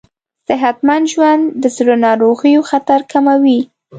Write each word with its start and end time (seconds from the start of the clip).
صحتمند 0.47 1.05
ژوند 1.13 1.43
د 1.61 1.63
زړه 1.75 1.95
ناروغیو 2.07 2.61
خطر 2.69 2.99
کموي. 3.11 3.59